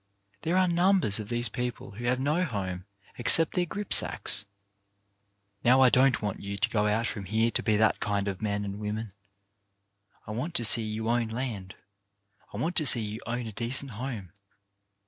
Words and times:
There 0.41 0.57
are 0.57 0.67
num 0.67 0.99
bers 0.99 1.19
of 1.19 1.29
these 1.29 1.47
people 1.47 1.91
who 1.91 2.05
have 2.05 2.19
no 2.19 2.43
home 2.43 2.85
except 3.19 3.53
their 3.53 3.67
gripsacks. 3.67 4.45
Now 5.63 5.79
I 5.81 5.91
don't 5.91 6.23
want 6.23 6.41
you 6.41 6.57
to 6.57 6.69
go 6.71 6.87
out 6.87 7.05
from 7.05 7.25
here 7.25 7.51
to 7.51 7.61
be 7.61 7.77
that 7.77 7.99
kind 7.99 8.27
of 8.27 8.41
men 8.41 8.65
and 8.65 8.79
women. 8.79 9.11
I 10.25 10.31
want 10.31 10.55
to 10.55 10.65
see 10.65 10.81
you 10.81 11.07
own 11.07 11.27
land. 11.27 11.75
I 12.51 12.57
want 12.57 12.75
to 12.77 12.85
see 12.87 13.01
you 13.01 13.19
own 13.27 13.45
a 13.45 13.51
decent 13.51 13.91
home. 13.91 14.31